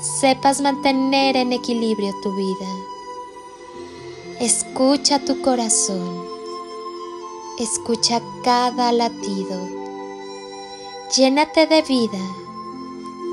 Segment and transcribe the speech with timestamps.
[0.00, 2.66] sepas mantener en equilibrio tu vida.
[4.40, 6.24] Escucha tu corazón,
[7.58, 9.68] escucha cada latido,
[11.16, 12.20] llénate de vida,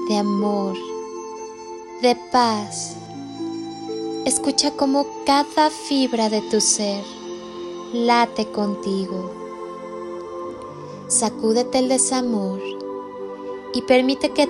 [0.09, 0.75] de amor,
[2.01, 2.95] de paz.
[4.25, 7.03] Escucha cómo cada fibra de tu ser
[7.93, 9.29] late contigo.
[11.07, 12.59] Sacúdete el desamor
[13.75, 14.49] y permite que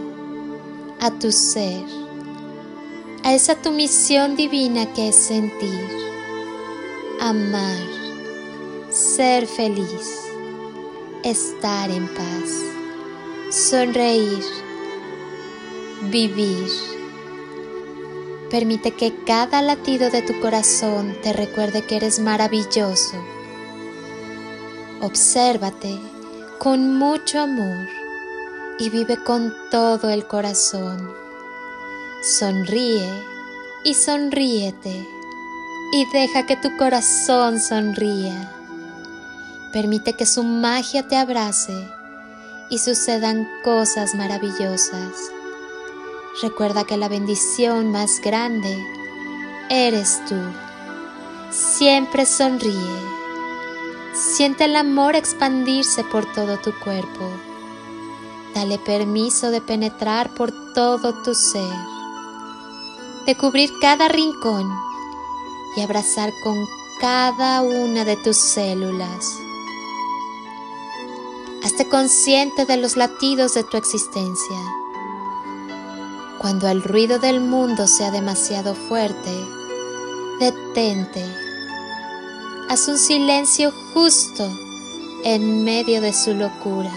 [1.01, 1.83] a tu ser,
[3.23, 5.87] a esa tu misión divina que es sentir,
[7.19, 7.87] amar,
[8.91, 10.19] ser feliz,
[11.23, 12.51] estar en paz,
[13.49, 14.43] sonreír,
[16.11, 16.69] vivir.
[18.51, 23.17] Permite que cada latido de tu corazón te recuerde que eres maravilloso.
[25.01, 25.97] Obsérvate
[26.59, 28.00] con mucho amor
[28.81, 31.13] y vive con todo el corazón.
[32.23, 33.07] Sonríe
[33.83, 35.07] y sonríete
[35.93, 38.51] y deja que tu corazón sonría.
[39.71, 41.75] Permite que su magia te abrace
[42.71, 45.29] y sucedan cosas maravillosas.
[46.41, 48.83] Recuerda que la bendición más grande
[49.69, 50.39] eres tú.
[51.51, 52.99] Siempre sonríe.
[54.15, 57.50] Siente el amor expandirse por todo tu cuerpo
[58.53, 61.73] Dale permiso de penetrar por todo tu ser,
[63.25, 64.69] de cubrir cada rincón
[65.77, 66.57] y abrazar con
[66.99, 69.37] cada una de tus células.
[71.63, 74.57] Hazte consciente de los latidos de tu existencia.
[76.39, 79.31] Cuando el ruido del mundo sea demasiado fuerte,
[80.39, 81.23] detente.
[82.67, 84.49] Haz un silencio justo
[85.23, 86.91] en medio de su locura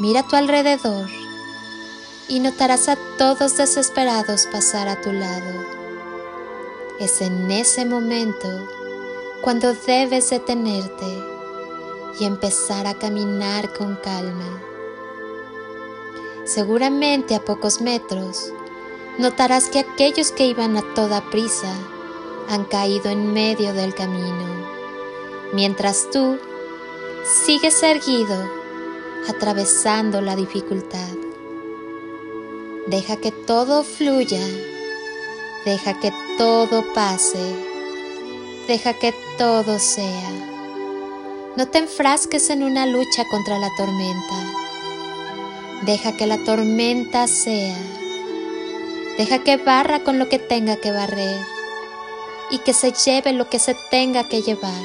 [0.00, 1.08] Mira a tu alrededor
[2.28, 5.66] y notarás a todos desesperados pasar a tu lado.
[7.00, 8.68] Es en ese momento
[9.42, 11.18] cuando debes detenerte
[12.20, 14.62] y empezar a caminar con calma.
[16.44, 18.52] Seguramente a pocos metros
[19.18, 21.74] notarás que aquellos que iban a toda prisa
[22.48, 24.46] han caído en medio del camino,
[25.52, 26.38] mientras tú
[27.44, 28.57] sigues erguido
[29.26, 31.16] atravesando la dificultad.
[32.86, 34.44] Deja que todo fluya,
[35.64, 37.54] deja que todo pase,
[38.66, 40.30] deja que todo sea.
[41.56, 44.36] No te enfrasques en una lucha contra la tormenta.
[45.82, 47.76] Deja que la tormenta sea.
[49.18, 51.40] Deja que barra con lo que tenga que barrer
[52.50, 54.82] y que se lleve lo que se tenga que llevar.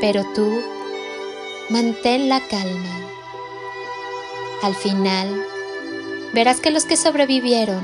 [0.00, 0.60] Pero tú
[1.70, 3.00] mantén la calma.
[4.62, 5.46] Al final,
[6.32, 7.82] verás que los que sobrevivieron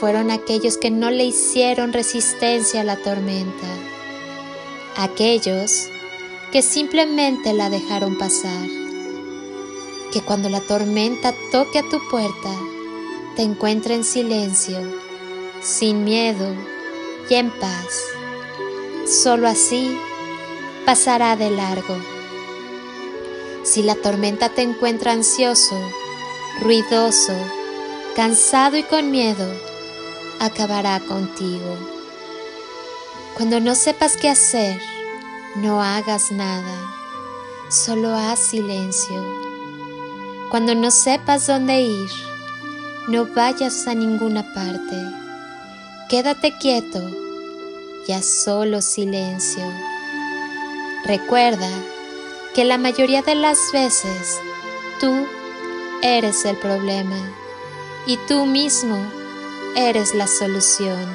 [0.00, 3.66] fueron aquellos que no le hicieron resistencia a la tormenta,
[4.96, 5.88] aquellos
[6.52, 8.66] que simplemente la dejaron pasar,
[10.12, 12.54] que cuando la tormenta toque a tu puerta,
[13.36, 14.78] te encuentre en silencio,
[15.60, 16.54] sin miedo
[17.28, 18.02] y en paz.
[19.06, 19.96] Solo así
[20.86, 22.17] pasará de largo.
[23.70, 25.78] Si la tormenta te encuentra ansioso,
[26.62, 27.34] ruidoso,
[28.16, 29.46] cansado y con miedo,
[30.40, 31.76] acabará contigo.
[33.34, 34.80] Cuando no sepas qué hacer,
[35.56, 36.80] no hagas nada,
[37.68, 39.22] solo haz silencio.
[40.50, 42.10] Cuando no sepas dónde ir,
[43.08, 44.96] no vayas a ninguna parte.
[46.08, 47.02] Quédate quieto,
[48.06, 49.70] ya solo silencio.
[51.04, 51.68] Recuerda
[52.58, 54.40] que la mayoría de las veces
[54.98, 55.14] tú
[56.02, 57.16] eres el problema
[58.04, 58.96] y tú mismo
[59.76, 61.06] eres la solución.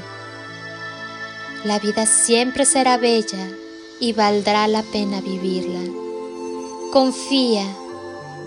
[1.66, 3.46] La vida siempre será bella
[4.00, 5.82] y valdrá la pena vivirla.
[6.94, 7.66] Confía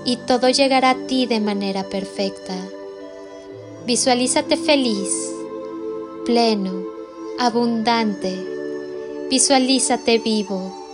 [0.07, 2.57] y todo llegará a ti de manera perfecta.
[3.85, 5.11] Visualízate feliz,
[6.25, 6.83] pleno,
[7.39, 8.43] abundante.
[9.29, 10.86] Visualízate vivo.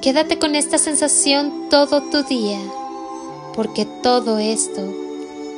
[0.00, 2.60] Quédate con esta sensación todo tu día,
[3.56, 4.80] porque todo esto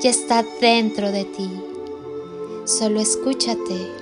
[0.00, 1.50] ya está dentro de ti.
[2.64, 3.92] Solo escúchate,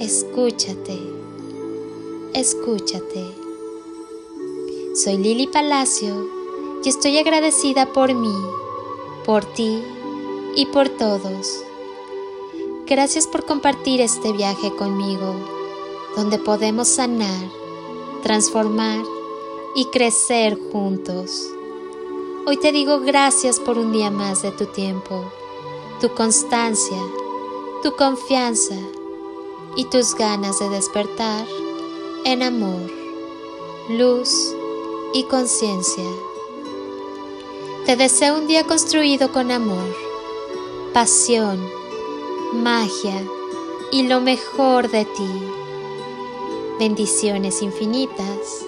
[0.00, 0.98] escúchate,
[2.32, 3.26] escúchate.
[4.94, 6.26] Soy Lili Palacio
[6.82, 8.34] y estoy agradecida por mí,
[9.26, 9.82] por ti
[10.56, 11.62] y por todos.
[12.86, 15.34] Gracias por compartir este viaje conmigo,
[16.16, 17.44] donde podemos sanar,
[18.22, 19.04] transformar
[19.78, 21.52] y crecer juntos.
[22.46, 25.30] Hoy te digo gracias por un día más de tu tiempo,
[26.00, 26.98] tu constancia,
[27.84, 28.74] tu confianza
[29.76, 31.46] y tus ganas de despertar
[32.24, 32.90] en amor,
[33.88, 34.52] luz
[35.14, 36.10] y conciencia.
[37.86, 39.94] Te deseo un día construido con amor,
[40.92, 41.64] pasión,
[42.52, 43.24] magia
[43.92, 45.30] y lo mejor de ti.
[46.80, 48.67] Bendiciones infinitas